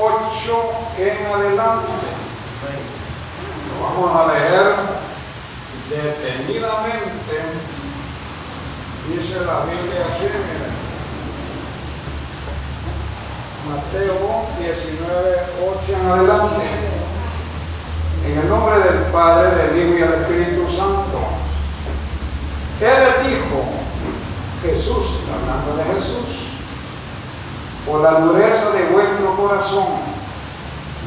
8 0.00 0.72
en 0.98 1.26
adelante. 1.26 1.92
Lo 3.68 3.84
vamos 3.84 4.16
a 4.16 4.32
leer 4.32 4.74
detenidamente. 5.90 7.36
Dice 9.08 9.40
la 9.44 9.60
Biblia 9.66 10.06
así, 10.08 10.24
miren. 10.24 10.80
Mateo 13.68 14.46
19, 14.58 15.36
8 15.68 16.00
en 16.00 16.10
adelante. 16.10 16.64
En 18.24 18.38
el 18.38 18.48
nombre 18.48 18.78
del 18.78 19.04
Padre, 19.12 19.54
del 19.54 19.76
Hijo 19.76 19.96
y 19.96 20.00
del 20.00 20.14
Espíritu 20.14 20.66
Santo. 20.70 21.18
Él 22.80 22.88
le 22.88 23.28
dijo, 23.28 23.64
Jesús, 24.62 25.20
hablando 25.30 25.76
de 25.76 25.84
Jesús, 25.94 26.49
por 27.86 28.00
la 28.00 28.20
dureza 28.20 28.70
de 28.72 28.84
vuestro 28.86 29.36
corazón, 29.36 29.86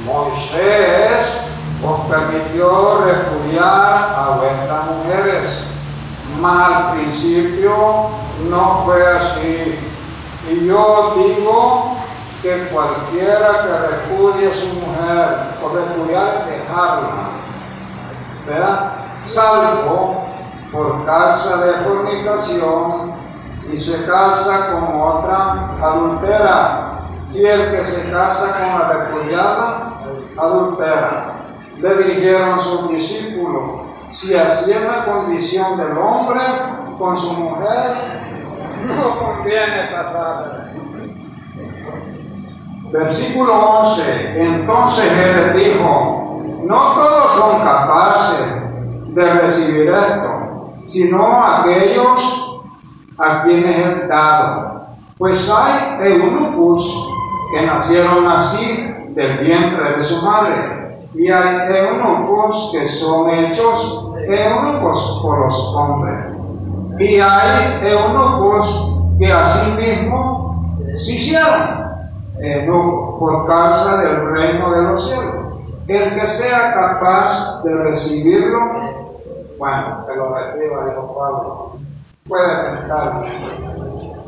Moisés 0.05 1.39
os 1.85 1.99
permitió 2.09 3.03
repudiar 3.05 4.15
a 4.17 4.37
vuestras 4.37 4.85
mujeres, 4.85 5.65
mas 6.39 6.75
al 6.75 6.91
principio 6.93 7.73
no 8.49 8.83
fue 8.85 9.05
así. 9.05 9.79
Y 10.49 10.67
yo 10.67 11.13
digo 11.15 11.95
que 12.41 12.67
cualquiera 12.67 13.63
que 13.63 14.17
repudie 14.17 14.49
a 14.49 14.53
su 14.53 14.67
mujer 14.75 15.55
o 15.63 15.69
repudiar 15.69 16.45
dejarla, 16.47 17.29
¿verdad? 18.45 18.91
Salvo 19.23 20.25
por 20.71 21.05
causa 21.05 21.57
de 21.65 21.73
fornicación 21.81 23.12
y 23.71 23.77
se 23.77 24.05
casa 24.05 24.71
con 24.71 25.01
otra 25.01 25.75
adultera. 25.81 26.89
Y 27.33 27.45
el 27.45 27.71
que 27.71 27.83
se 27.83 28.11
casa 28.11 28.57
con 28.57 28.79
la 28.79 28.87
repudiada, 28.89 29.93
adultera. 30.37 31.33
Le 31.77 31.95
dijeron 32.03 32.59
sus 32.59 32.89
discípulos, 32.89 33.81
si 34.09 34.35
así 34.35 34.71
es 34.71 34.81
la 34.83 35.05
condición 35.05 35.77
del 35.77 35.97
hombre 35.97 36.41
con 36.99 37.17
su 37.17 37.33
mujer, 37.33 38.21
no 38.85 39.19
conviene 39.19 39.89
casarse. 39.89 40.73
Versículo 42.91 43.79
11. 43.79 44.43
Entonces 44.43 45.11
él 45.11 45.57
dijo, 45.57 46.43
no 46.63 46.93
todos 46.93 47.31
son 47.31 47.61
capaces 47.61 48.53
de 49.07 49.33
recibir 49.33 49.89
esto, 49.89 50.73
sino 50.85 51.43
aquellos 51.43 52.42
a 53.17 53.43
quienes 53.43 53.77
es 53.77 54.07
dado. 54.07 54.87
Pues 55.17 55.51
hay 55.51 56.11
eunucos 56.11 57.09
que 57.51 57.65
nacieron 57.65 58.27
así 58.27 58.93
del 59.09 59.37
vientre 59.39 59.95
de 59.95 60.01
su 60.01 60.25
madre, 60.25 60.97
y 61.13 61.29
hay 61.29 61.71
eunucos 61.71 62.71
que 62.71 62.85
son 62.85 63.29
hechos 63.29 64.09
eunucos 64.27 65.19
por 65.21 65.39
los 65.41 65.75
hombres, 65.75 66.25
y 66.99 67.19
hay 67.19 67.79
eunucos 67.83 68.95
que 69.19 69.31
asimismo 69.31 70.75
se 70.97 71.13
hicieron 71.13 71.83
eunucos 72.39 73.19
por 73.19 73.47
causa 73.47 73.97
del 73.97 74.31
reino 74.31 74.71
de 74.71 74.81
los 74.83 75.09
cielos. 75.09 75.35
El 75.87 76.19
que 76.19 76.27
sea 76.27 76.73
capaz 76.73 77.61
de 77.63 77.75
recibirlo, 77.75 78.59
bueno, 79.59 80.05
que 80.07 80.15
lo 80.15 80.33
reciba, 80.33 80.85
dijo 80.85 81.13
Pablo 81.13 81.73
puede 82.27 82.71
pensar. 82.71 83.25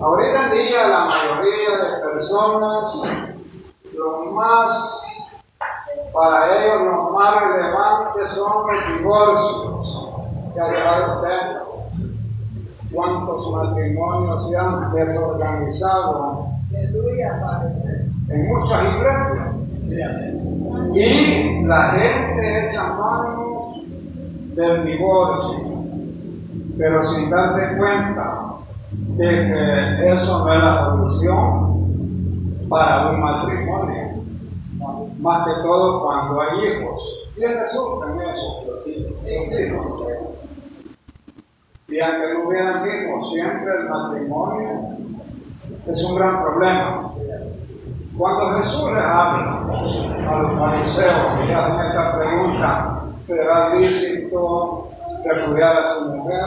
Ahorita 0.02 0.46
en 0.46 0.52
día 0.52 0.88
la 0.90 1.06
mayoría 1.06 1.78
de 1.78 2.12
personas, 2.12 2.96
lo 3.94 4.32
más, 4.34 5.02
para 6.14 6.64
ellos 6.64 6.82
los 6.82 7.12
más 7.14 7.42
relevantes 7.42 8.32
son 8.32 8.68
los 8.68 8.98
divorcios. 8.98 10.10
Ya 10.56 10.68
dejaron 10.68 11.18
usted 11.18 11.40
cuántos 12.94 13.52
matrimonios 13.52 14.50
se 14.50 14.58
han 14.58 14.94
desorganizado 14.94 16.48
en 18.30 18.48
muchas 18.48 18.84
iglesias. 18.96 19.56
Y 20.94 21.64
la 21.66 21.92
gente 21.92 22.70
echa 22.70 22.94
manos 22.94 23.78
del 24.56 24.86
divorcio 24.86 25.75
pero 26.78 27.06
sin 27.06 27.30
darse 27.30 27.78
cuenta 27.78 28.56
de 28.92 29.28
que 29.28 30.14
eso 30.14 30.46
no 30.46 30.54
es 30.54 30.60
la 30.64 30.86
solución 30.86 32.68
para 32.70 33.12
un 33.12 33.22
matrimonio. 33.22 34.06
Más 35.20 35.46
que 35.46 35.54
todo 35.64 36.04
cuando 36.04 36.42
hay 36.42 36.66
hijos. 36.68 37.30
¿Quiénes 37.36 37.72
sufren 37.72 38.20
eso? 38.22 38.64
Los 38.68 38.88
hijos. 38.88 39.94
Y 41.88 42.00
aunque 42.00 42.34
no 42.34 42.48
hubieran 42.48 42.84
hijos, 42.86 43.32
siempre 43.32 43.72
el 43.80 43.90
matrimonio 43.90 44.96
es 45.88 46.04
un 46.04 46.16
gran 46.16 46.44
problema. 46.44 47.12
Cuando 48.18 48.60
Jesús 48.60 48.92
les 48.92 49.04
habla 49.04 49.66
a 50.30 50.42
los 50.42 50.60
fariseos 50.60 51.48
y 51.48 51.52
hacen 51.52 51.88
esta 51.88 52.18
pregunta, 52.18 53.02
¿será 53.18 53.76
lícito 53.76 54.85
repudiar 55.26 55.78
a 55.80 55.86
su 55.86 56.06
mujer. 56.12 56.44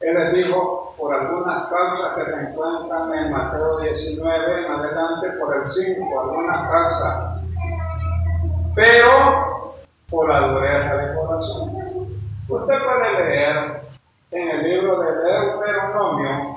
Él 0.00 0.14
les 0.14 0.44
dijo, 0.44 0.94
por 0.98 1.14
algunas 1.14 1.68
causas 1.68 2.14
que 2.14 2.24
se 2.24 2.40
encuentran 2.40 3.14
en 3.14 3.32
Mateo 3.32 3.78
19 3.78 4.64
en 4.64 4.72
adelante, 4.72 5.28
por 5.38 5.56
el 5.56 5.68
5, 5.68 6.20
algunas 6.20 6.70
causas, 6.70 7.40
pero 8.74 9.74
por 10.10 10.28
la 10.28 10.48
dureza 10.48 10.96
de 10.96 11.14
corazón. 11.14 11.72
Usted 12.48 12.74
puede 12.84 13.24
leer 13.24 13.80
en 14.30 14.48
el 14.48 14.62
libro 14.62 15.00
de 15.00 15.12
Deuteronomio, 15.12 16.56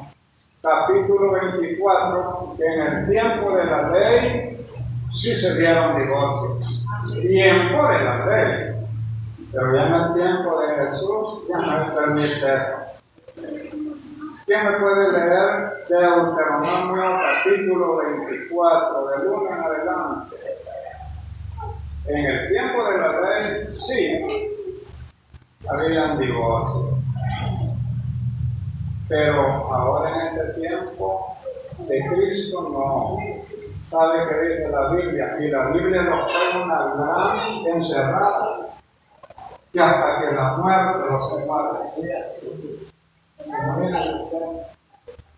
capítulo 0.62 1.32
24, 1.32 2.56
que 2.58 2.66
en 2.66 2.82
el 2.82 3.10
tiempo 3.10 3.56
de 3.56 3.66
la 3.66 3.90
ley 3.90 4.68
sí 5.16 5.36
se 5.36 5.58
dieron 5.58 5.98
divorcios. 5.98 6.86
Tiempo 7.22 7.88
de 7.88 8.04
la 8.04 8.26
ley. 8.26 8.77
Pero 9.52 9.76
ya 9.76 9.88
en 9.88 9.94
el 9.94 10.14
tiempo 10.14 10.60
de 10.60 10.76
Jesús 10.76 11.48
ya 11.50 11.58
no 11.58 11.82
es 11.82 11.92
permite. 11.92 12.88
¿Quién 14.46 14.66
me 14.66 14.80
puede 14.80 15.12
leer 15.12 15.86
Deuteronomio 15.90 17.20
capítulo 17.22 17.98
24, 17.98 19.08
de 19.08 19.28
1 19.28 19.48
en 19.48 19.64
adelante? 19.64 20.36
En 22.08 22.26
el 22.26 22.50
tiempo 22.50 22.84
de 22.86 22.98
la 22.98 23.22
ley, 23.22 23.68
sí, 23.76 24.68
habían 25.70 26.20
divorcio. 26.20 26.98
Pero 29.10 29.74
ahora 29.74 30.10
en 30.10 30.38
este 30.38 30.62
tiempo 30.62 31.38
de 31.88 32.08
Cristo 32.08 32.62
no. 32.62 33.18
¿Sabe 33.90 34.28
qué 34.28 34.48
dice 34.50 34.70
la 34.70 34.90
Biblia? 34.90 35.38
Y 35.40 35.48
la 35.50 35.68
Biblia 35.70 36.02
nos 36.04 36.22
pone 36.24 36.66
una 36.66 36.94
gran 36.96 37.68
encerrada 37.68 38.67
que 39.78 39.84
hasta 39.84 40.20
que 40.20 40.34
la 40.34 40.58
muerte 40.58 41.08
los 41.08 41.30
separe. 41.30 41.80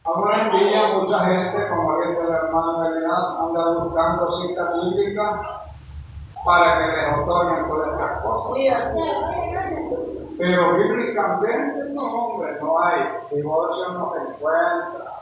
Ahora 0.05 0.35
en 0.45 0.51
día 0.57 0.79
mucha 0.95 1.19
gente, 1.25 1.67
como 1.67 1.97
dice 1.97 2.21
el 2.21 2.29
hermano 2.29 2.85
Elías, 2.85 3.23
anda 3.37 3.83
buscando 3.83 4.31
citas 4.31 4.73
bíblicas 4.75 5.41
para 6.45 6.77
que 6.79 6.87
les 6.87 7.17
otorguen 7.17 7.67
todas 7.67 7.91
estas 7.91 8.21
cosas. 8.23 8.57
Pero 10.37 10.77
bíblicamente 10.77 11.93
no, 11.95 12.25
hombre, 12.25 12.57
no 12.61 12.81
hay. 12.81 13.01
Divorcio 13.31 13.89
no 13.89 14.13
se 14.13 14.19
encuentra. 14.19 15.13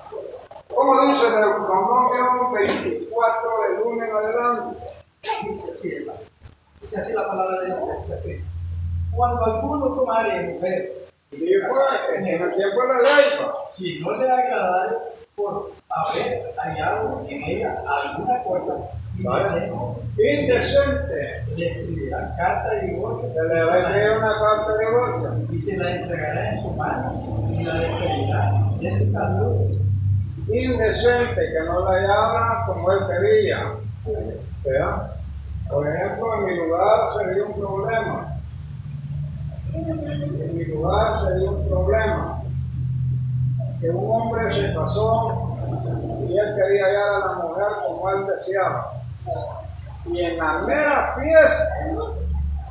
Como 0.73 1.01
dice 1.07 1.31
Deuteronomio 1.31 2.51
24 2.51 3.49
de 3.67 3.83
lunes 3.83 4.09
en 4.09 4.15
adelante. 4.15 4.85
Dice 5.47 5.71
así, 5.71 6.07
dice 6.81 6.97
así 6.99 7.13
la 7.13 7.27
palabra 7.27 7.61
de 7.61 7.65
Dios 7.65 8.46
cuando 9.11 9.45
alguno 9.45 9.87
tomare 9.95 10.53
mujer 10.53 10.93
Sí, 11.31 11.53
pues, 11.59 11.75
si 13.69 13.99
no 13.99 14.11
le 14.15 14.31
agradar 14.31 14.97
por 15.35 15.71
haber 15.89 16.53
hallado 16.57 17.25
en 17.27 17.43
ella 17.43 17.83
alguna 17.85 18.41
cosa 18.43 18.73
indecente, 19.17 19.71
Indecente. 20.17 21.43
le 21.55 21.67
escribirá 21.67 22.33
carta 22.37 22.69
de 22.75 22.81
divorcio 22.87 23.29
Se 23.33 23.43
le 23.43 23.63
va 23.65 23.73
a 23.73 23.79
escribir 23.79 24.17
una 24.17 24.33
carta 24.39 24.71
de 24.73 24.85
divorcio. 24.85 25.29
y 25.51 25.59
se 25.59 25.77
la 25.77 25.95
entregará 25.95 26.53
en 26.53 26.61
su 26.61 26.69
mano 26.71 27.47
y 27.51 27.63
la 27.63 27.73
despedirá 27.75 28.53
de 28.79 28.97
su 28.97 29.11
casa. 29.13 29.43
Indecente, 30.49 31.35
que 31.51 31.59
no 31.65 31.91
la 31.91 31.99
llama 32.01 32.63
como 32.67 32.91
él 32.91 32.99
quería. 33.07 33.73
Por 35.69 35.87
ejemplo, 35.87 36.33
en 36.35 36.45
mi 36.45 36.55
lugar 36.55 37.09
sería 37.17 37.43
un 37.43 37.53
problema. 37.53 38.36
En 39.85 40.57
mi 40.57 40.65
lugar 40.65 41.19
sería 41.19 41.51
un 41.51 41.67
problema 41.69 42.41
que 43.79 43.89
un 43.91 44.11
hombre 44.11 44.49
se 44.49 44.73
casó 44.73 45.55
y 46.27 46.37
él 46.37 46.55
quería 46.55 46.85
hallar 46.85 47.13
a 47.13 47.19
la 47.19 47.33
mujer 47.43 47.67
como 47.85 48.09
él 48.09 48.25
deseaba. 48.25 48.93
Y 50.05 50.21
en 50.21 50.37
la 50.37 50.59
mera 50.59 51.15
fiesta, 51.15 51.63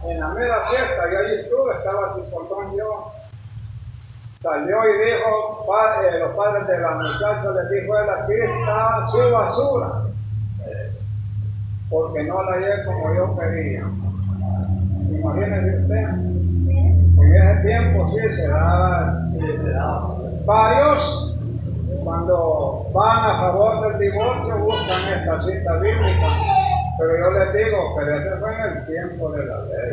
en 0.05 0.21
la 0.21 0.29
mera 0.29 0.65
fiesta, 0.65 1.03
yo 1.13 1.19
allí 1.19 1.35
estuve, 1.37 1.75
estaba 1.75 2.15
sin 2.15 2.25
portón 2.25 2.77
yo. 2.77 3.13
Salió 4.43 4.77
y 4.85 5.11
dijo, 5.11 5.65
padre, 5.67 6.19
los 6.19 6.37
padres 6.37 6.67
de 6.67 6.79
la 6.79 6.91
muchacha 6.91 7.51
les 7.51 7.83
dijo 7.83 7.99
él, 7.99 8.11
aquí 8.11 8.33
está 8.43 9.07
su 9.07 9.33
basura. 9.33 10.03
Porque 11.89 12.25
no 12.25 12.43
la 12.43 12.53
hallé 12.53 12.85
como 12.85 13.15
yo 13.15 13.39
quería. 13.39 13.85
Imagínese 15.09 15.83
usted. 15.83 16.56
En 17.19 17.35
ese 17.35 17.63
tiempo 17.63 18.09
sí 18.09 18.21
se 18.35 18.49
daba, 18.49 19.27
Sí, 19.31 19.39
se 19.39 20.45
varios 20.45 21.35
cuando 22.05 22.87
van 22.93 23.31
a 23.31 23.39
favor 23.39 23.89
del 23.89 23.99
divorcio 23.99 24.59
buscan 24.59 25.13
esta 25.13 25.43
cita 25.43 25.73
bíblica. 25.75 26.27
Pero 26.99 27.11
yo 27.19 27.31
les 27.39 27.53
digo, 27.53 27.79
pero 27.97 28.17
ese 28.17 28.37
fue 28.39 28.55
en 28.55 28.61
el 28.61 28.87
tiempo 28.87 29.31
de 29.33 29.45
la 29.45 29.57
ley, 29.65 29.91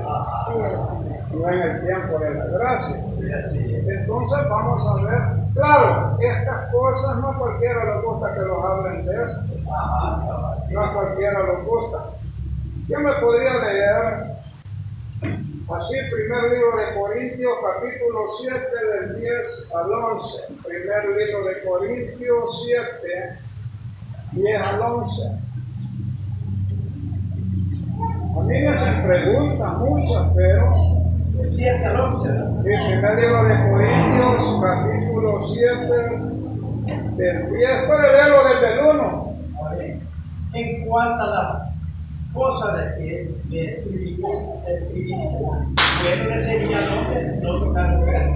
no 1.34 1.50
en 1.50 1.62
el 1.62 1.82
tiempo 1.82 2.20
de 2.20 2.34
la 2.34 2.46
gracia. 2.46 2.96
Entonces 3.88 4.50
vamos 4.50 4.88
a 4.88 5.06
ver, 5.06 5.22
claro, 5.54 6.18
estas 6.22 6.72
cosas 6.72 7.18
no 7.18 7.30
a 7.30 7.38
cualquiera 7.38 7.96
le 7.96 8.02
gusta 8.04 8.34
que 8.34 8.40
los 8.42 8.64
hablen 8.64 9.06
de 9.06 9.24
eso, 9.24 9.42
no 10.72 10.82
a 10.82 10.94
cualquiera 10.94 11.44
le 11.44 11.64
gusta. 11.64 11.98
Yo 12.88 13.00
me 13.00 13.14
podría 13.14 13.54
leer 13.58 14.33
así, 15.70 15.96
primer 16.12 16.44
libro 16.52 16.78
de 16.78 17.00
Corintios, 17.00 17.54
capítulo 17.64 18.26
7, 18.42 18.60
del 19.00 19.22
10 19.22 19.72
al 19.76 19.92
11. 19.92 20.38
Primer 20.66 21.06
libro 21.18 21.46
de 21.46 21.64
Corintios 21.64 22.66
7, 22.66 23.40
10 24.34 24.62
al 24.62 24.82
11. 24.82 25.22
A 28.36 28.42
mí 28.46 28.60
me 28.62 28.68
hacen 28.68 29.04
preguntas 29.04 29.78
muchas, 29.78 30.24
pero 30.36 30.74
El 31.42 31.52
7 31.52 31.86
al 31.86 32.00
11, 32.02 32.28
¿verdad? 32.30 32.66
el 32.66 32.92
primer 33.00 33.20
libro 33.20 33.44
de 33.46 33.70
Corintios, 33.70 34.62
capítulo 34.62 35.44
7, 35.44 35.88
del 37.16 37.54
10, 37.54 37.86
puede 37.88 38.14
leerlo 38.14 38.38
desde 38.50 38.74
el 38.74 38.80
1. 38.98 39.36
A 39.66 39.76
ver, 39.76 39.98
En 40.54 40.86
cuanto 40.86 41.24
a 41.24 41.28
la 41.28 41.73
cosa 42.34 42.78
de 42.78 42.96
que 42.96 43.30
me 43.50 43.64
escribiste, 43.66 45.38
bueno 45.40 46.30
le 46.30 46.38
sería 46.38 46.80
hombre 46.80 47.40
no 47.42 47.60
tocar 47.60 47.98
mujer. 47.98 48.32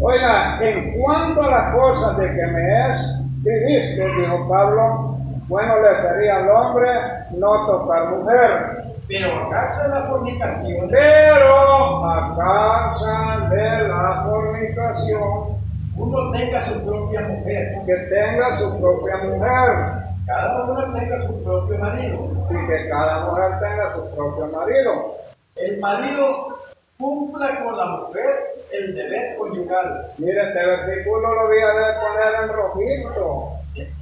Oiga, 0.00 0.58
en 0.62 1.00
cuanto 1.00 1.42
a 1.42 1.50
las 1.50 1.74
cosas 1.74 2.16
de 2.18 2.30
que 2.30 2.46
me 2.46 2.92
escribiste, 2.92 4.04
dijo 4.04 4.48
Pablo, 4.48 5.16
bueno 5.48 5.74
le 5.80 6.02
sería 6.02 6.36
al 6.36 6.50
hombre 6.50 6.88
no 7.36 7.66
tocar 7.66 8.10
mujer, 8.10 8.84
Pero 9.08 9.46
a 9.46 9.48
causa 9.48 9.88
de 9.88 9.94
la 9.94 10.06
fornicación, 10.06 10.88
pero 10.90 12.06
a 12.06 12.36
causa 12.36 13.48
de 13.48 13.88
la 13.88 14.22
fornicación, 14.24 15.60
uno 15.96 16.30
tenga 16.30 16.60
su 16.60 16.86
propia 16.86 17.20
mujer, 17.22 17.72
que 17.86 17.94
tenga 17.94 18.52
su 18.52 18.78
propia 18.80 19.16
mujer 19.16 19.99
cada 20.30 20.62
uno 20.64 20.92
tenga 20.92 21.20
su 21.26 21.42
propio 21.42 21.78
marido. 21.78 22.30
y 22.50 22.66
que 22.66 22.88
cada 22.88 23.24
mujer 23.26 23.58
tenga 23.58 23.90
su 23.92 24.14
propio 24.14 24.46
marido. 24.46 25.14
El 25.56 25.80
marido 25.80 26.48
cumpla 26.96 27.64
con 27.64 27.76
la 27.76 27.86
mujer 27.86 28.54
el 28.70 28.94
deber 28.94 29.36
conyugal. 29.36 30.06
Mire, 30.18 30.40
este 30.48 30.66
versículo 30.66 31.34
lo 31.34 31.46
voy 31.48 31.58
a 31.58 31.98
poner 31.98 32.42
en 32.42 32.48
rojito 32.48 33.52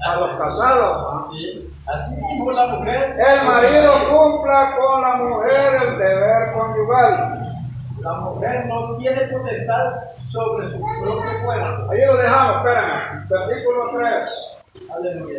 a 0.04 0.16
los 0.16 0.38
casados. 0.38 1.30
Así 1.86 2.22
mismo 2.22 2.50
la 2.52 2.66
mujer. 2.66 3.16
El 3.18 3.46
marido 3.46 3.92
cumpla 4.10 4.76
con 4.76 5.00
la 5.00 5.14
mujer 5.16 5.82
el 5.82 5.98
deber 5.98 6.52
conyugal. 6.52 7.54
La 8.00 8.12
mujer 8.12 8.66
no 8.66 8.96
tiene 8.98 9.26
potestad 9.28 9.94
sobre 10.18 10.68
su 10.68 10.78
propio 10.78 11.44
cuerpo. 11.44 11.90
Ahí 11.90 12.04
lo 12.04 12.16
dejamos, 12.18 12.56
espérenme. 12.56 13.26
Versículo 13.28 13.90
3. 13.96 14.90
Aleluya. 14.94 15.38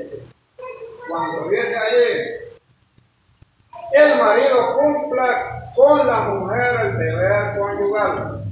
Cuando 1.10 1.50
dice 1.50 1.76
allí, 1.76 2.40
el 3.94 4.20
marido 4.20 4.78
cumpla 4.78 5.72
con 5.76 6.06
la 6.06 6.20
mujer 6.30 6.86
el 6.86 6.98
deber 7.00 7.58
conyugal. 7.58 8.44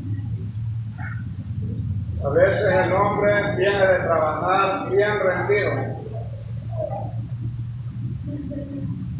A 2.26 2.30
veces 2.30 2.74
el 2.74 2.94
hombre 2.94 3.56
viene 3.58 3.88
de 3.88 4.00
trabajar 4.00 4.90
bien 4.90 5.20
rendido. 5.20 5.72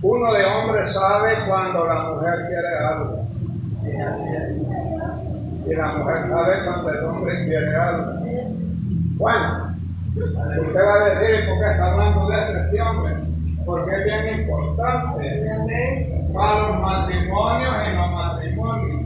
Uno 0.02 0.34
de 0.34 0.46
hombre 0.46 0.88
sabe 0.88 1.46
cuando 1.48 1.86
la 1.86 2.04
mujer 2.06 2.48
quiere 2.48 2.78
algo. 2.80 3.28
Sí, 3.84 4.02
así 4.02 4.24
es. 4.36 5.68
Y 5.68 5.76
la 5.76 5.88
mujer 5.94 6.28
sabe 6.28 6.66
cuando 6.66 6.90
el 6.90 7.06
hombre 7.06 7.46
quiere 7.46 7.76
algo. 7.76 8.14
Bueno, 9.18 9.67
usted 10.24 10.80
va 10.80 10.94
a 10.94 11.10
decir, 11.10 11.50
¿por 11.50 11.60
qué 11.60 11.72
está 11.72 11.92
hablando 11.92 12.28
de 12.28 12.60
este 12.64 12.82
hombre? 12.82 13.14
Porque 13.66 13.94
es 13.94 14.04
bien 14.06 14.40
importante 14.40 16.08
para 16.34 16.68
los 16.70 16.82
matrimonios 16.82 17.74
y 17.88 17.96
los 17.96 18.12
matrimonios. 18.12 19.02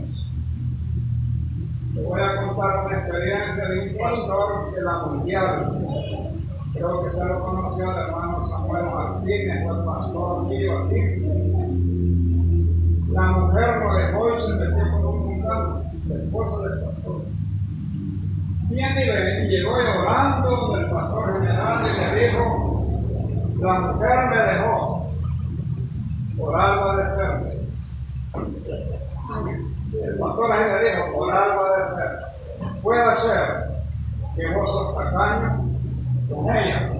Le 1.94 2.02
voy 2.02 2.20
a 2.20 2.36
contar 2.36 2.86
una 2.86 2.98
experiencia 2.98 3.68
de 3.68 3.90
un 3.90 3.98
pastor 3.98 4.74
de 4.74 4.82
la 4.82 4.98
mundial. 5.06 5.78
Creo 6.72 7.02
que 7.02 7.08
usted 7.08 7.24
lo 7.24 7.40
conoció, 7.40 7.90
el 7.90 7.98
hermano 7.98 8.44
Samuel 8.46 8.84
Martínez, 8.86 9.62
fue 9.64 9.76
el 9.76 9.84
pastor 9.84 10.44
mío 10.46 10.78
aquí. 10.78 11.02
La 13.10 13.32
mujer 13.32 13.76
lo 13.76 13.94
dejó 13.94 14.34
y 14.34 14.38
se 14.38 14.52
metió 14.54 14.90
con 14.90 15.04
un 15.04 15.26
mundano, 15.26 15.82
la 16.08 16.14
esposa 16.14 16.62
del 16.62 16.80
pastor. 16.80 16.91
Viene 18.72 19.04
y 19.04 19.06
le- 19.06 19.44
y 19.44 19.48
llegó 19.48 19.72
llorando 19.78 20.74
del 20.76 20.86
pastor 20.90 21.32
general 21.42 21.86
y 21.86 22.00
le 22.00 22.26
dijo, 22.28 22.86
la 23.60 23.78
mujer 23.80 24.18
me 24.30 24.36
dejó 24.52 25.10
por 26.38 26.58
algo 26.60 26.96
de 26.96 27.04
ser. 27.14 27.52
El 30.04 30.18
pastor 30.18 30.48
le 30.56 30.90
dijo, 30.90 31.12
por 31.18 31.34
algo 31.34 31.64
de 31.64 31.96
ser. 31.96 32.72
Puede 32.82 33.14
ser 33.14 33.46
que 34.36 34.54
vos 34.54 34.72
sos 34.72 34.94
tacaño 34.96 35.64
con 36.30 36.56
ella. 36.56 36.92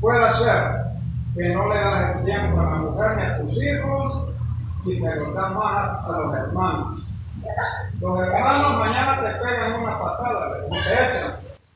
Puede 0.00 0.32
ser 0.32 0.62
que 1.34 1.48
no 1.54 1.68
le 1.74 1.80
das 1.80 2.16
el 2.18 2.24
tiempo 2.24 2.60
a 2.60 2.64
la 2.64 2.76
mujer 2.76 3.16
ni 3.16 3.22
a 3.24 3.38
tus 3.40 3.62
hijos 3.62 4.28
y 4.86 5.00
te 5.00 5.16
lo 5.16 5.26
más 5.32 6.04
a 6.06 6.08
los 6.18 6.34
hermanos. 6.36 6.97
Los 8.00 8.20
hermanos 8.20 8.78
mañana 8.78 9.20
te 9.20 9.44
pegan 9.44 9.74
una 9.74 9.98
patada, 9.98 10.64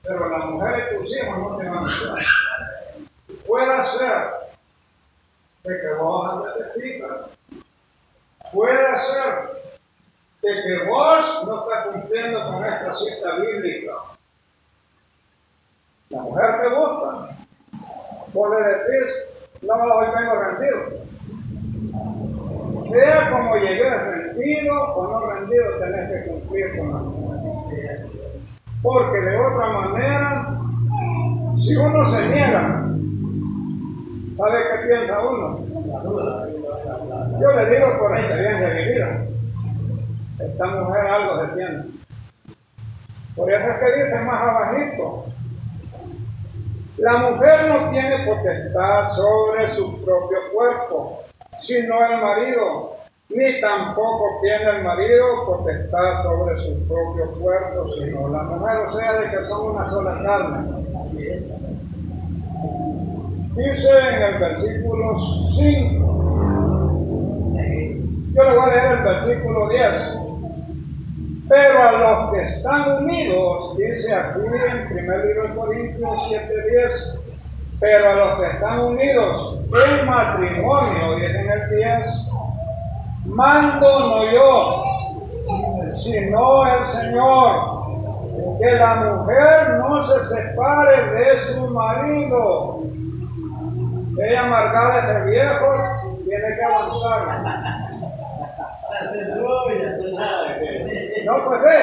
pero 0.03 0.29
la 0.29 0.47
mujer 0.47 0.93
y 0.93 0.97
tus 0.97 1.17
hijos 1.17 1.39
no 1.39 1.57
te 1.57 1.69
van 1.69 1.85
a 1.85 1.89
ayudar. 1.89 2.23
Puede 3.47 3.85
ser 3.85 4.31
de 5.65 5.81
que 5.81 5.95
vos 5.95 6.33
andes 6.33 6.75
de. 6.75 7.05
Puede 8.53 8.99
ser 8.99 9.53
de 10.43 10.63
que 10.63 10.89
vos 10.89 11.45
no 11.47 11.63
estás 11.63 11.87
cumpliendo 11.87 12.51
con 12.51 12.65
esta 12.65 12.93
cita 12.95 13.37
bíblica. 13.37 13.93
La 16.11 16.21
mujer 16.21 16.61
te 16.61 16.69
gusta. 16.69 17.37
Vos 18.33 18.51
le 18.51 18.69
decís, 18.69 19.63
no, 19.63 19.75
hoy 19.75 20.07
vengo 20.15 20.35
rendido. 20.35 21.12
Sea 22.93 23.31
como 23.31 23.57
llegues 23.57 24.03
rendido 24.05 24.95
o 24.95 25.07
no 25.09 25.31
rendido, 25.31 25.65
tenés 25.79 26.11
que 26.11 26.31
cumplir 26.31 26.77
con 26.77 26.93
la 26.93 26.99
mujer. 26.99 27.33
Porque 28.83 29.21
de 29.21 29.37
otra 29.39 29.69
manera, 29.69 30.59
si 31.59 31.77
uno 31.77 32.05
se 32.05 32.29
niega, 32.29 32.85
¿sabe 34.37 34.59
qué 34.73 34.89
piensa 34.89 35.21
uno? 35.21 35.59
Yo 37.41 37.53
le 37.53 37.71
digo 37.71 37.99
por 37.99 38.19
experiencia 38.19 38.69
de 38.69 38.85
vida, 38.85 39.27
esta 40.39 40.67
mujer 40.67 41.07
algo 41.07 41.47
se 41.47 41.53
tiene. 41.55 41.85
Por 43.37 43.51
eso 43.51 43.67
es 43.71 43.79
que 43.79 44.05
dice 44.05 44.21
más 44.25 44.43
abajito, 44.43 45.25
la 46.99 47.17
mujer 47.31 47.69
no 47.69 47.91
tiene 47.91 48.27
potestad 48.27 49.07
sobre 49.09 49.69
su 49.69 50.05
propio 50.05 50.39
cuerpo, 50.53 51.22
sino 51.63 52.05
el 52.05 52.21
marido, 52.21 52.97
ni 53.31 53.61
tampoco 53.61 54.41
tiene 54.43 54.79
el 54.79 54.83
marido 54.83 55.25
potestad 55.47 56.23
sobre 56.23 56.57
su 56.57 56.87
propio 56.87 57.31
cuerpo, 57.41 57.89
sino 57.89 58.29
la 58.29 58.43
mujer, 58.43 58.79
o 58.79 58.93
sea, 58.93 59.13
de 59.21 59.31
que 59.31 59.45
son 59.45 59.71
una 59.71 59.89
sola 59.89 60.21
carne. 60.23 60.85
Así 61.01 61.27
es. 61.29 61.45
Dice 63.57 63.91
en 64.09 64.23
el 64.23 64.39
versículo 64.39 65.19
5, 65.19 66.13
Yo 68.35 68.43
le 68.43 68.57
voy 68.57 68.71
a 68.71 68.75
leer 68.75 68.93
el 68.99 69.05
versículo 69.05 69.69
10. 69.69 70.23
Pero 71.49 71.83
a 71.83 71.93
los 71.93 72.33
que 72.33 72.49
están 72.49 73.05
unidos, 73.05 73.77
dice 73.77 74.15
aquí 74.15 74.41
en 74.41 74.89
primer 74.89 75.25
libro 75.27 75.49
de 75.49 75.55
Corintios 75.55 76.11
7:10, 76.31 77.22
pero 77.83 78.11
a 78.11 78.15
los 78.15 78.39
que 78.39 78.47
están 78.47 78.79
unidos 78.79 79.61
el 79.91 80.07
matrimonio, 80.07 81.19
y 81.19 81.25
en 81.25 81.51
el 81.51 81.69
10, 81.69 82.29
mando 83.25 84.07
no 84.07 84.31
yo, 84.31 84.85
sino 85.97 86.65
el 86.65 86.87
Señor, 86.87 87.83
que 88.61 88.73
la 88.77 88.95
mujer 88.95 89.81
no 89.81 90.01
se 90.01 90.37
separe 90.37 91.13
de 91.13 91.39
su 91.41 91.67
marido. 91.71 92.83
Ella 94.17 94.45
amargada 94.45 95.01
ese 95.01 95.31
viejo 95.31 95.67
tiene 96.25 96.55
que 96.55 96.65
avanzar. 96.65 97.43
No, 101.25 101.45
pues 101.47 101.63
ve. 101.63 101.79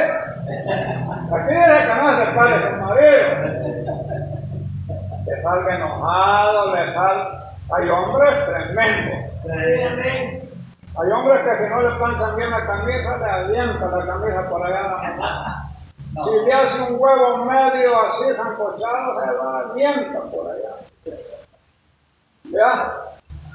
Aquí 1.35 1.53
dice 1.55 1.87
que 1.87 2.01
no 2.01 2.11
se 2.11 2.25
separe 2.25 2.55
de 2.55 2.61
su 2.63 2.75
marido. 2.77 3.78
Le 5.29 5.41
salga 5.43 5.75
enojado, 5.75 6.75
le 6.75 6.93
salga. 6.93 7.53
Hay 7.71 7.89
hombres 7.89 8.45
tremendos. 8.45 9.19
Hay 10.97 11.11
hombres 11.11 11.41
que 11.43 11.57
si 11.63 11.69
no 11.69 11.81
le 11.81 11.91
planchan 11.97 12.35
bien 12.35 12.49
la 12.49 12.65
camisa, 12.65 13.17
le 13.17 13.25
alienta 13.25 13.85
la 13.87 14.05
camisa 14.05 14.49
por 14.49 14.65
allá 14.65 14.81
la. 14.81 15.65
Si 16.23 16.45
le 16.45 16.51
hace 16.51 16.91
un 16.91 16.99
huevo 16.99 17.45
medio 17.45 18.01
así 18.09 18.33
zancochado, 18.35 19.21
se 19.21 19.31
lo 19.33 19.49
alienta 19.49 20.21
por 20.21 20.47
allá. 20.47 20.75
¿Ya? 22.45 22.93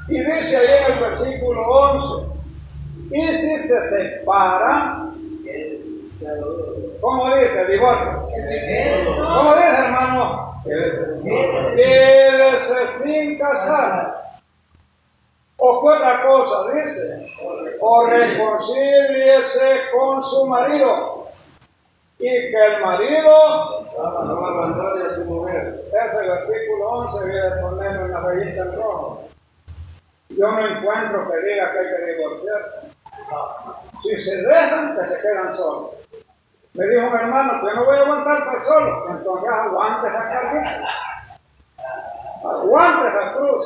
Y 0.09 0.19
dice 0.23 0.57
ahí 0.57 0.85
en 0.87 0.93
el 0.93 1.01
versículo 1.01 1.67
11, 1.67 2.35
y 3.11 3.27
si 3.27 3.59
se 3.59 3.81
separa, 3.89 5.07
¿cómo 7.01 7.35
dice? 7.35 7.65
Divorcio. 7.67 8.29
¿Cómo 9.27 9.55
dice, 9.55 9.85
hermano? 9.87 10.54
Quédese 11.77 12.89
sin 13.03 13.39
casar. 13.39 14.25
O 15.57 15.79
otra 15.87 16.23
cosa 16.27 16.73
dice, 16.73 17.33
o 17.81 18.07
reconcíliese 18.07 19.83
con 19.93 20.23
su 20.23 20.47
marido 20.47 21.29
y 22.19 22.29
que 22.29 22.67
el 22.67 22.83
marido 22.83 23.87
no 23.97 24.47
abandone 24.47 25.07
a 25.07 25.13
su 25.13 25.25
mujer. 25.25 25.83
Ese 25.89 26.29
versículo 26.29 26.89
11 26.89 27.27
viene 27.27 27.47
a 27.47 27.61
ponerlo 27.61 28.05
en 28.05 28.13
la 28.13 28.21
revista 28.21 28.63
en 28.63 28.77
rojo. 28.77 29.29
Yo 30.31 30.51
no 30.51 30.67
encuentro 30.67 31.31
que 31.31 31.49
diga 31.49 31.73
que 31.73 31.79
hay 31.79 31.87
que 31.87 32.13
divorciarse. 32.13 32.95
Si 34.03 34.19
se 34.19 34.43
dejan, 34.43 34.97
que 34.97 35.07
se 35.07 35.21
quedan 35.21 35.55
solos. 35.57 36.04
Me 36.75 36.89
dijo 36.89 37.09
mi 37.09 37.17
hermano, 37.21 37.63
yo 37.63 37.73
no 37.73 37.85
voy 37.85 37.97
a 37.97 38.01
aguantar 38.01 38.39
estar 38.39 38.61
solo. 38.61 39.11
Entonces 39.11 39.49
aguante 39.49 40.09
esa 40.09 40.29
carga. 40.29 40.85
Aguante 42.43 43.09
esa 43.09 43.33
cruz. 43.33 43.65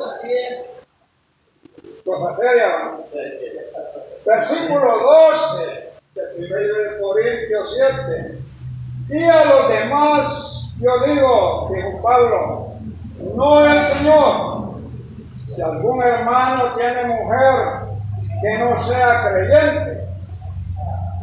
Cosa 2.05 2.35
seria. 2.37 2.97
Versículo 4.25 4.99
12 5.31 5.91
de 6.13 6.21
1 6.37 7.01
Corintios 7.01 7.75
7. 7.75 8.37
Y 9.09 9.23
a 9.23 9.45
los 9.45 9.69
demás, 9.69 10.69
yo 10.79 10.99
digo, 11.07 11.71
dijo 11.73 12.01
Pablo, 12.03 12.73
no 13.35 13.65
el 13.65 13.85
Señor. 13.85 14.75
Si 15.47 15.59
algún 15.59 16.03
hermano 16.03 16.75
tiene 16.75 17.05
mujer 17.05 17.89
que 18.39 18.57
no 18.59 18.77
sea 18.77 19.31
creyente 19.31 20.08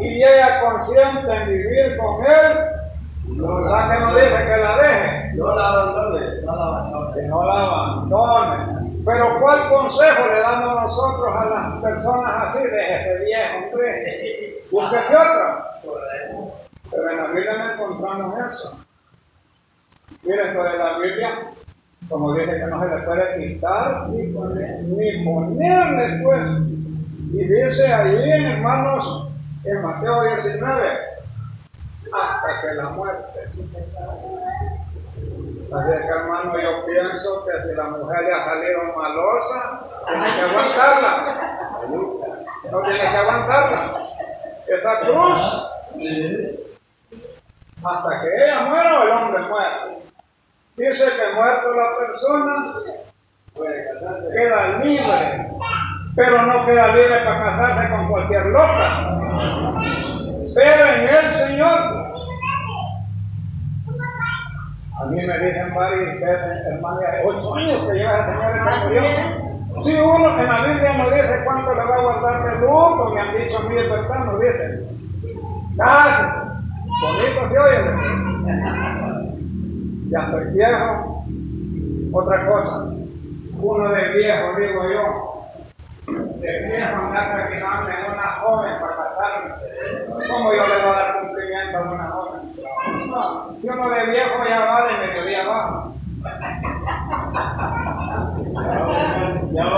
y 0.01 0.23
ella 0.23 0.61
consciente 0.61 1.33
en 1.35 1.49
vivir 1.49 1.97
con 1.97 2.25
él, 2.25 2.59
No 3.29 3.61
la 3.61 3.91
que 3.91 4.01
no 4.01 4.15
dice 4.15 4.47
que 4.47 4.57
la 4.63 4.77
deje, 4.77 5.33
No 5.35 5.55
la 5.55 5.69
abandone. 5.69 6.41
No 6.45 6.57
la 6.57 6.65
abandone. 6.65 7.15
que 7.15 7.23
no 7.29 7.45
la 7.45 7.61
abandone. 7.61 8.93
Pero 9.05 9.41
¿cuál 9.41 9.69
consejo 9.69 10.27
le 10.33 10.41
damos 10.41 10.83
nosotros 10.83 11.35
a 11.37 11.45
las 11.47 11.83
personas 11.83 12.45
así? 12.45 12.69
Déjese 12.71 13.25
viejo, 13.25 13.65
hombre. 13.65 14.19
Búsquese 14.71 15.15
otra. 15.15 15.71
Pero 16.91 17.11
en 17.11 17.17
la 17.17 17.27
Biblia 17.29 17.53
no 17.59 17.73
encontramos 17.75 18.39
eso. 18.51 18.77
Miren, 20.23 20.49
esto 20.49 20.63
de 20.63 20.79
la 20.79 20.99
Biblia, 20.99 21.31
como 22.09 22.33
dice 22.35 22.53
que 22.57 22.67
no 22.67 22.81
se 22.83 22.89
le 22.97 23.03
puede 23.03 23.39
quitar 23.39 24.09
ni, 24.09 24.33
poner- 24.33 24.81
ni 24.83 25.25
ponerle, 25.25 26.23
pues. 26.23 26.43
Y 27.33 27.45
dice 27.45 27.93
ahí 27.93 28.45
hermanos, 28.53 29.26
en 29.67 29.83
Mateo 29.83 30.23
19, 30.23 30.99
hasta 32.13 32.61
que 32.61 32.75
la 32.75 32.89
muerte. 32.91 33.41
Así 35.75 35.93
es 35.93 36.01
que 36.01 36.09
hermano, 36.09 36.59
yo 36.59 36.87
pienso 36.87 37.45
que 37.45 37.69
si 37.69 37.75
la 37.75 37.85
mujer 37.85 38.25
le 38.25 38.33
ha 38.33 38.45
salido 38.45 38.83
malosa, 38.97 39.81
tiene 40.07 40.37
que 40.37 40.43
aguantarla. 40.43 41.59
No 42.71 42.83
tiene 42.83 43.01
que 43.01 43.17
aguantarla. 43.17 44.03
Esa 44.69 45.01
cruz 45.01 45.67
hasta 47.85 48.21
que 48.21 48.45
ella 48.45 48.67
muera 48.69 49.01
o 49.01 49.03
el 49.05 49.11
hombre 49.11 49.43
muera. 49.43 49.89
Dice 50.77 51.05
que 51.17 51.35
muerto 51.35 51.71
la 51.71 51.99
persona 51.99 52.75
casarse. 53.55 54.29
queda 54.31 54.79
libre, 54.79 55.51
pero 56.17 56.43
no 56.47 56.65
queda 56.65 56.97
libre 56.97 57.19
para 57.25 57.45
casarse 57.45 57.91
con 57.95 58.09
cualquier 58.09 58.47
loca. 58.47 59.21
Pero 60.55 60.87
en 60.95 61.03
el 61.03 61.33
Señor, 61.33 62.11
a 64.99 65.05
mí 65.05 65.17
me 65.17 65.21
dicen 65.21 65.75
varias 65.75 66.21
veces, 66.21 66.67
hermano, 66.73 67.01
ya 67.03 67.11
de 67.11 67.27
ocho 67.27 67.55
años 67.55 67.85
que 67.87 67.93
lleva 67.93 68.15
ese 68.15 68.33
señor 68.33 68.53
que 68.55 68.87
murió. 68.87 69.03
Si 69.79 69.95
uno 70.01 70.41
en 70.41 70.47
la 70.47 70.65
Biblia 70.65 70.93
no 70.97 71.11
dice 71.11 71.45
cuánto 71.45 71.75
le 71.75 71.85
va 71.85 71.95
a 71.97 72.01
guardar 72.01 72.45
de 72.45 72.61
luto, 72.61 73.13
me 73.13 73.21
han 73.21 73.37
dicho 73.37 73.61
mil 73.69 73.91
verdad, 73.91 74.25
no 74.25 74.39
dice. 74.39 74.89
Casi, 75.77 76.23
bonito 77.03 77.51
se 77.51 77.59
oye. 77.59 77.79
Ya 80.09 80.21
estoy 80.21 80.45
viejo. 80.55 81.25
Otra 82.13 82.47
cosa, 82.47 82.87
uno 83.61 83.89
de 83.91 84.09
viejo, 84.13 84.59
digo 84.59 84.91
yo, 84.91 85.37
de 86.07 86.61
viejo 86.69 86.97
andar 86.97 87.33
practicando 87.33 87.91
en 87.91 88.05
una 88.13 88.29
joven 88.33 88.73
para 88.81 88.97
casarme. 88.97 89.51
¿Cómo 90.29 90.53
yo 90.53 90.67
le 90.67 90.77
voy 90.77 90.87
a 90.87 90.93
dar 90.93 91.21
cumplimiento 91.21 91.79
a 91.79 91.83
una 91.83 92.09
joven? 92.11 92.41
No, 93.09 93.57
si 93.61 93.69
uno 93.69 93.89
de 93.91 94.07
viejo 94.07 94.45
ya 94.49 94.61
va 94.61 94.87
de 94.87 95.07
mediodía 95.07 95.43
abajo. 95.45 95.93
Ya 99.53 99.65
No, 99.65 99.71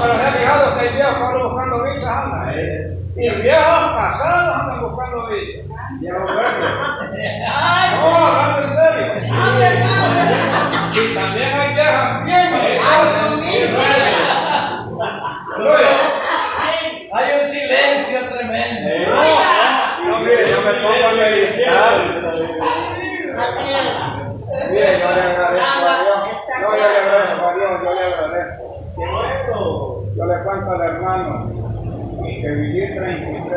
pero 0.00 0.14
se 0.14 0.22
ha 0.22 0.32
fijado 0.32 0.74
que 0.74 0.80
hay 0.80 0.90
viejos 0.94 1.14
que 1.14 1.22
buscando 1.42 1.74
bichas 1.84 2.06
andan. 2.06 2.48
Y 3.16 3.30
viejos 3.42 3.90
casados 3.96 4.54
andan 4.56 4.80
buscando 4.82 5.18
bichas. 5.28 5.66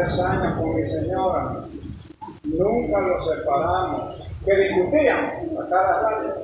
33 0.05 0.19
años 0.19 0.57
con 0.57 0.75
mi 0.75 0.89
señora. 0.89 1.55
Nunca 2.43 2.99
los 2.99 3.27
separamos. 3.27 4.21
Que 4.45 4.55
discutíamos 4.55 5.33
a 5.59 5.69
cada 5.69 5.99
rato. 5.99 6.43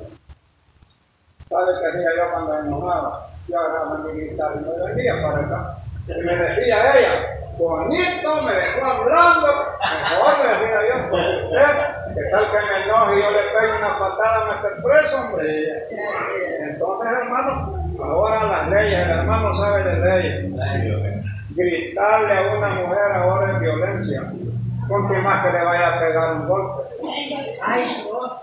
¿Sabe 1.48 1.72
qué 1.80 1.86
hacía 1.86 2.10
yo 2.16 2.32
cuando 2.32 2.58
enojaba? 2.58 3.28
Yo 3.46 3.60
agarraba 3.60 3.98
mi 3.98 4.20
guitarra 4.20 4.54
y 4.56 4.64
me 4.64 4.94
venía 4.94 5.22
para 5.22 5.38
acá. 5.38 5.76
Y 6.08 6.22
me 6.22 6.36
decía 6.36 6.98
ella, 6.98 7.12
bonito, 7.58 8.42
me 8.42 8.52
dejó 8.52 8.86
hablando. 8.86 9.48
Mejor 10.10 10.38
me 10.42 10.48
decía 10.48 10.80
yo, 10.88 11.10
porque 11.10 11.44
usted, 11.44 12.14
que 12.14 12.30
tal 12.30 12.44
que 12.50 12.58
me 12.58 12.84
enoje 12.84 13.18
y 13.18 13.22
yo 13.22 13.30
le 13.30 13.42
pego 13.60 13.78
una 13.78 13.98
patada, 13.98 14.44
me 14.46 14.54
esté 14.56 14.82
preso, 14.82 15.16
hombre. 15.28 15.72
Entonces, 16.70 17.12
hermano, 17.22 17.84
ahora 18.02 18.46
las 18.46 18.68
leyes, 18.70 19.04
el 19.04 19.10
hermano 19.10 19.54
sabe 19.54 19.84
de 19.84 19.94
leyes. 20.00 21.21
Gritarle 21.54 22.38
a 22.38 22.56
una 22.56 22.68
mujer 22.70 23.12
ahora 23.14 23.52
es 23.52 23.60
violencia. 23.60 24.32
Con 24.88 25.08
que 25.08 25.18
más 25.18 25.44
que 25.44 25.52
le 25.52 25.64
vaya 25.64 25.94
a 25.94 26.00
pegar 26.00 26.34
un 26.34 26.48
golpe. 26.48 26.82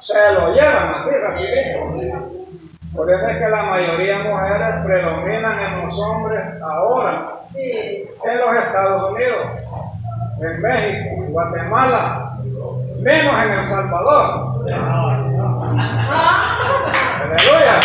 Se 0.02 0.32
lo 0.34 0.54
llevan 0.54 0.94
así 0.96 1.10
rapidito. 1.22 2.40
Por 2.96 3.12
eso 3.12 3.28
es 3.28 3.38
que 3.38 3.50
la 3.50 3.64
mayoría 3.64 4.18
de 4.18 4.24
mujeres 4.30 4.86
predominan 4.86 5.60
en 5.60 5.86
los 5.86 6.00
hombres 6.00 6.42
ahora 6.62 7.40
en 7.56 8.38
los 8.40 8.56
Estados 8.56 9.12
Unidos, 9.12 9.68
en 10.42 10.62
México, 10.62 11.24
en 11.24 11.32
Guatemala, 11.32 12.38
menos 13.04 13.34
en 13.44 13.60
El 13.60 13.68
Salvador. 13.68 14.66
Aleluya. 17.22 17.80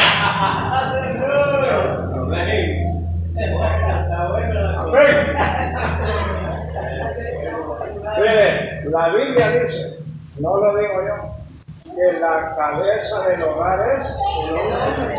La 8.91 9.09
Biblia 9.09 9.51
dice, 9.51 9.99
no 10.39 10.57
lo 10.59 10.77
digo 10.77 10.95
yo, 11.07 11.95
que 11.95 12.21
la 12.21 12.55
cabeza 12.57 13.29
del 13.29 13.43
hogar 13.43 14.01
es 14.01 14.09
el 14.47 14.55
hombre. 14.55 15.17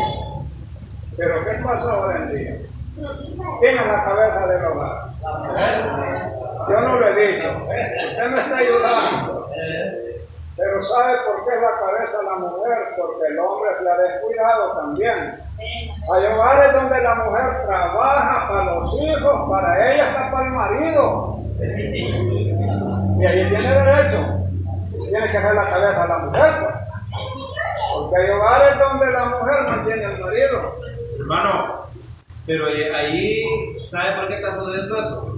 Pero 1.16 1.44
¿qué 1.44 1.52
pasa 1.64 1.92
ahora 1.94 2.16
en 2.18 2.28
día? 2.36 2.56
¿Quién 3.60 3.78
es 3.78 3.86
la 3.86 4.04
cabeza 4.04 4.46
del 4.46 4.64
hogar? 4.66 5.08
Yo 6.68 6.80
no 6.80 6.98
lo 6.98 7.08
he 7.08 7.26
dicho. 7.26 7.48
Usted 7.48 8.30
me 8.30 8.40
está 8.40 8.56
ayudando. 8.56 9.50
Pero 10.56 10.82
¿sabe 10.82 11.12
por 11.26 11.44
qué 11.44 11.54
es 11.54 11.60
la 11.60 11.86
cabeza 11.86 12.18
de 12.18 12.24
la 12.24 12.36
mujer? 12.36 12.78
Porque 12.96 13.26
el 13.28 13.38
hombre 13.38 13.70
se 13.78 13.90
ha 13.90 13.96
descuidado 13.96 14.72
también. 14.76 15.34
Hay 15.58 16.26
hogares 16.26 16.72
donde 16.72 17.02
la 17.02 17.14
mujer 17.16 17.66
trabaja 17.66 18.48
para 18.48 18.64
los 18.74 19.00
hijos, 19.02 19.50
para 19.50 19.92
ella 19.92 20.04
hasta 20.04 20.30
para 20.30 20.46
el 20.46 20.52
marido. 20.52 21.40
Y 23.18 23.24
ahí 23.24 23.48
tiene 23.48 23.72
derecho. 23.72 24.26
Tiene 25.08 25.22
que 25.26 25.28
ser 25.32 25.54
la 25.54 25.64
cabeza 25.64 26.02
de 26.02 26.08
la 26.08 26.18
mujer. 26.18 26.50
pues. 26.60 26.74
Porque 27.94 28.22
hay 28.22 28.30
hogares 28.30 28.78
donde 28.78 29.12
la 29.12 29.24
mujer 29.26 29.62
mantiene 29.68 30.04
al 30.04 30.20
marido. 30.20 30.78
Hermano, 31.18 31.86
pero 32.46 32.66
ahí, 32.66 33.42
¿sabe 33.80 34.16
por 34.20 34.28
qué 34.28 34.34
está 34.34 34.54
sucediendo 34.58 35.02
eso? 35.02 35.32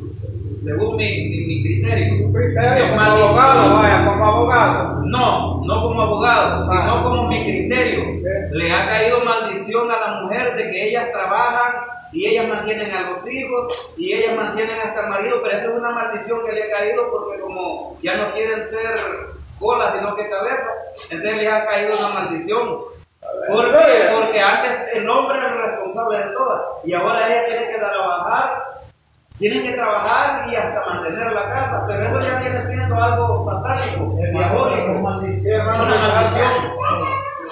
Según 0.58 0.96
mi, 0.96 1.04
mi, 1.28 1.46
mi 1.46 1.62
criterio. 1.62 2.26
Un 2.26 2.32
criterio 2.32 2.84
como 2.88 2.96
maldición. 2.96 3.28
abogado, 3.28 3.74
vaya, 3.76 4.04
como 4.06 4.24
abogado. 4.26 5.00
No, 5.04 5.60
no 5.64 5.82
como 5.82 6.02
abogado, 6.02 6.64
sino 6.64 6.92
Ah. 6.94 7.02
como 7.04 7.28
mi 7.28 7.44
criterio. 7.44 8.04
Le 8.50 8.72
ha 8.72 8.86
caído 8.86 9.24
maldición 9.24 9.88
a 9.90 10.00
la 10.00 10.20
mujer 10.22 10.56
de 10.56 10.64
que 10.70 10.88
ellas 10.88 11.12
trabajan 11.12 11.72
y 12.12 12.26
ellas 12.26 12.48
mantienen 12.48 12.94
a 12.94 13.10
los 13.10 13.30
hijos 13.30 13.92
y 13.96 14.12
ellas 14.12 14.36
mantienen 14.36 14.78
hasta 14.78 15.00
el 15.00 15.08
marido, 15.08 15.40
pero 15.42 15.58
eso 15.58 15.68
es 15.70 15.74
una 15.76 15.90
maldición 15.90 16.42
que 16.44 16.52
le 16.52 16.64
ha 16.64 16.70
caído 16.70 17.10
porque 17.10 17.40
como 17.40 17.96
ya 18.02 18.16
no 18.16 18.32
quieren 18.32 18.62
ser 18.62 18.98
colas 19.58 19.94
sino 19.94 20.14
que 20.14 20.28
cabeza, 20.28 20.66
entonces 21.10 21.36
le 21.36 21.50
ha 21.50 21.64
caído 21.64 21.98
una 21.98 22.08
maldición. 22.08 22.78
¿Por 23.48 23.64
qué? 23.76 24.10
Porque 24.14 24.40
antes 24.40 24.94
el 24.94 25.08
hombre 25.08 25.38
era 25.38 25.48
el 25.48 25.70
responsable 25.70 26.18
de 26.18 26.32
todas 26.32 26.62
y 26.84 26.94
ahora 26.94 27.28
ella 27.28 27.44
tiene 27.44 27.68
que 27.68 27.78
trabajar, 27.78 28.62
tienen 29.36 29.62
que 29.62 29.72
trabajar 29.72 30.48
y 30.48 30.54
hasta 30.54 30.84
mantener 30.86 31.32
la 31.32 31.48
casa, 31.48 31.84
pero 31.88 32.02
eso 32.02 32.20
ya 32.20 32.40
viene 32.40 32.60
siendo 32.60 32.94
algo 32.96 33.40
satánico, 33.42 34.14
diabólico. 34.32 34.92
Una 34.92 35.00
maldición. 35.00 35.66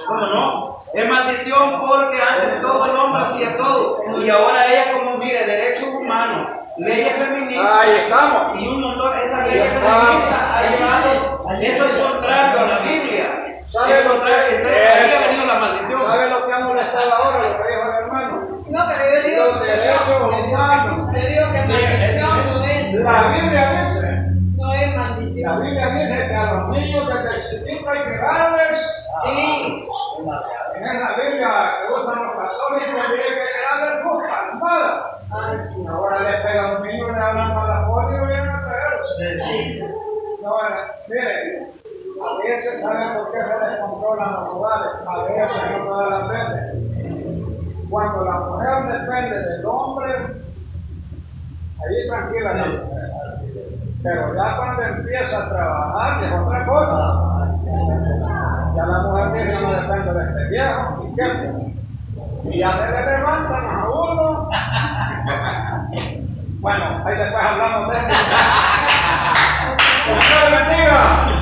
¿Cómo 0.07 0.21
no? 0.27 0.75
Es 0.97 1.09
maldición 1.09 1.79
porque 1.81 2.17
antes 2.33 2.62
todo 2.62 2.87
el 2.91 2.97
hombre 2.97 3.23
hacía 3.23 3.57
todo. 3.57 4.03
Y 4.19 4.31
ahora 4.31 4.65
ella, 4.67 4.93
como 4.95 5.19
mire, 5.19 5.45
derechos 5.45 5.88
humanos, 5.88 6.49
leyes 6.79 7.12
feministas. 7.17 7.71
Ahí 7.71 7.91
estamos. 8.05 8.61
Y 8.62 8.69
un 8.69 8.81
montón, 8.81 9.12
esas 9.19 9.47
leyes 9.49 9.69
feministas 9.73 10.23
está. 10.23 10.59
ha 10.59 10.71
llevado, 10.71 11.50
eso 11.61 11.85
es 11.85 11.93
contrario 11.93 12.61
a 12.61 12.67
la 12.67 12.79
Biblia. 12.79 13.43
¿Sabe 13.69 14.05
lo 14.05 14.11
contrario, 14.12 14.37
que- 14.49 14.57
entonces 14.57 14.79
ahí 14.88 15.11
ha 15.12 15.26
venido 15.29 15.47
la 15.47 15.55
maldición. 15.61 16.07
¿Sabe 16.07 16.31
lo 16.31 16.47
que 16.47 16.53
ha 16.55 16.59
molestado 16.61 17.12
ahora 17.15 17.49
lo 17.49 17.57
que 17.62 17.69
dijo 17.69 17.83
el 17.83 17.95
hermano? 18.05 18.47
No, 18.69 18.85
pero 18.88 19.15
yo 19.15 19.29
digo 19.29 19.45
Los 19.45 19.61
derechos 19.61 20.33
humanos. 20.45 21.11
Yo 21.15 21.29
digo 21.29 21.53
que 21.53 21.61
maldición 21.67 22.47
no 22.47 22.65
es. 22.65 22.95
La 22.95 23.23
Biblia 23.35 23.71
dice, 23.71 24.12
No 24.57 24.73
es 24.75 24.91
la 24.91 24.97
maldición. 25.03 25.62
Biblia 25.62 25.87
dice 25.91 26.26
que 26.29 26.35
a 26.35 26.53
los 26.55 26.69
niños 26.71 27.07
desde 27.07 27.43
chiquitos 27.50 27.88
hay 27.93 28.03
que 28.05 28.17
darles, 28.17 29.03
Sí. 29.25 29.85
En 30.19 30.87
esa 30.87 31.17
Biblia 31.21 31.49
que 31.81 32.01
usan 32.01 32.23
los 32.23 32.33
católicos, 32.37 33.13
dice 33.13 33.35
que 33.35 33.57
palmadas. 34.29 35.17
Ay, 35.31 35.59
sí. 35.59 35.87
Ahora 35.87 36.21
le 36.21 36.39
pegan 36.43 36.65
a 36.65 36.79
un 36.79 36.83
niño, 36.87 37.13
le 37.13 37.21
hablan 37.21 37.55
para 37.55 37.81
la 37.81 37.87
y 37.87 38.27
vienen 38.27 38.49
a 38.49 38.65
traerlos. 38.65 39.19
No, 40.43 40.57
mire, 41.09 41.67
a 42.23 42.45
veces 42.45 42.83
saben 42.83 43.15
por 43.15 43.33
qué 43.33 43.39
se 43.43 43.67
descontrolan 43.67 44.33
los 44.33 44.49
hogares, 44.50 44.93
a 45.07 45.23
veces 45.25 45.79
no 45.79 45.85
todas 45.87 46.11
las 46.11 46.29
veces. 46.29 46.76
Cuando 47.91 48.25
la 48.25 48.39
mujer 48.41 49.00
depende 49.00 49.41
del 49.41 49.67
hombre, 49.67 50.13
ahí 51.79 52.09
tranquila 52.09 52.55
la 52.55 52.65
mujer. 52.67 53.07
Pero 54.02 54.35
ya 54.37 54.57
cuando 54.57 54.83
empieza 54.83 55.45
a 55.45 55.49
trabajar, 55.49 56.25
es 56.25 56.33
otra 56.33 56.67
cosa. 56.67 57.26
La 58.87 58.99
mujer 59.03 59.53
yo 59.53 59.61
no 59.61 59.73
dependo 59.75 60.15
de 60.15 60.25
este 60.25 60.49
viejo, 60.49 60.83
¿y 61.03 61.15
qué? 61.17 61.29
Y 62.55 62.59
ya 62.59 62.71
se 62.73 62.91
le 62.91 63.07
levantan 63.07 63.65
a 63.69 63.89
uno. 63.89 64.51
Bueno, 66.59 66.85
ahí 67.05 67.17
después 67.17 67.45
hablamos 67.45 67.89
de 67.93 67.97
esto. 67.97 68.15
¡Que 70.05 70.13
Dios 70.15 70.51
bendiga! 70.51 71.36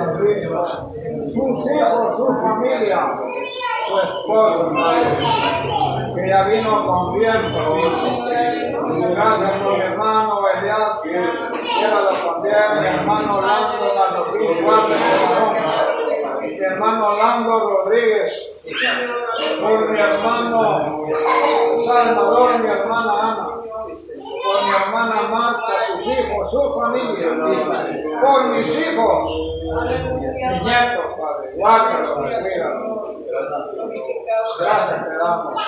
A 0.00 1.28
sus 1.28 1.70
hijos, 1.70 2.16
su 2.16 2.26
familia, 2.26 3.20
su 3.86 3.98
esposo, 3.98 4.70
hermano, 4.70 6.14
que 6.14 6.28
ya 6.28 6.42
vino 6.44 6.86
con 6.86 7.18
viento. 7.18 7.76
Gracias 9.14 9.50
por 9.62 9.72
mi 9.76 9.80
hermano 9.80 10.40
Elias, 10.56 11.02
llévalo 11.04 12.10
también, 12.32 12.54
mi 12.80 12.86
hermano 12.86 13.36
Orlando, 13.36 13.94
la 13.94 14.16
Sofía, 14.16 14.62
guarda 14.62 14.96
mi 16.40 16.56
hermano 16.58 17.08
Orlando 17.08 17.52
Rodríguez, 17.60 18.30
por 19.60 19.90
mi 19.90 20.00
hermano 20.00 21.06
Salvador, 21.84 22.58
mi 22.60 22.68
hermana 22.68 23.12
Ana, 23.22 23.60
por 23.90 24.64
mi 24.64 24.70
hermana 24.70 25.28
Marta, 25.28 25.80
sus 25.80 26.06
hijos, 26.06 26.50
su 26.50 26.60
familia, 26.74 27.28
por 28.20 28.48
mis 28.50 28.68
hijos, 28.86 29.30
mis 30.20 30.62
nietos, 30.62 31.06
Padre, 31.18 31.52
guárdalos, 31.56 32.08
cuídalos. 32.08 33.00
Gracias, 34.58 35.08
te 35.08 35.16
damos. 35.16 35.60